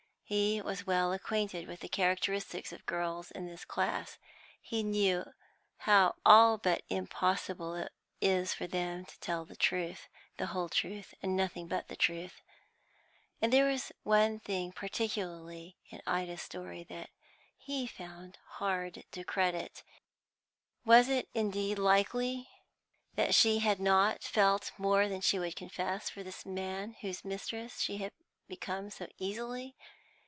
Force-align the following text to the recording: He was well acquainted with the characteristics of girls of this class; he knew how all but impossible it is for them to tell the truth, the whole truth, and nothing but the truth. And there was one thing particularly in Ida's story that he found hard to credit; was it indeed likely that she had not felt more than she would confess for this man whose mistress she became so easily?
He 0.33 0.61
was 0.61 0.87
well 0.87 1.11
acquainted 1.11 1.67
with 1.67 1.81
the 1.81 1.89
characteristics 1.89 2.71
of 2.71 2.85
girls 2.85 3.31
of 3.31 3.45
this 3.47 3.65
class; 3.65 4.17
he 4.61 4.81
knew 4.81 5.25
how 5.79 6.15
all 6.25 6.57
but 6.57 6.83
impossible 6.87 7.75
it 7.75 7.91
is 8.21 8.53
for 8.53 8.65
them 8.65 9.03
to 9.07 9.19
tell 9.19 9.43
the 9.43 9.57
truth, 9.57 10.07
the 10.37 10.45
whole 10.45 10.69
truth, 10.69 11.13
and 11.21 11.35
nothing 11.35 11.67
but 11.67 11.89
the 11.89 11.97
truth. 11.97 12.39
And 13.41 13.51
there 13.51 13.65
was 13.65 13.91
one 14.03 14.39
thing 14.39 14.71
particularly 14.71 15.75
in 15.89 16.01
Ida's 16.07 16.41
story 16.43 16.85
that 16.85 17.09
he 17.57 17.85
found 17.85 18.37
hard 18.51 19.03
to 19.11 19.25
credit; 19.25 19.83
was 20.85 21.09
it 21.09 21.27
indeed 21.33 21.77
likely 21.77 22.47
that 23.15 23.35
she 23.35 23.59
had 23.59 23.81
not 23.81 24.23
felt 24.23 24.71
more 24.77 25.09
than 25.09 25.19
she 25.19 25.37
would 25.39 25.57
confess 25.57 26.09
for 26.09 26.23
this 26.23 26.45
man 26.45 26.93
whose 27.01 27.25
mistress 27.25 27.81
she 27.81 28.09
became 28.47 28.89
so 28.89 29.07
easily? 29.17 29.75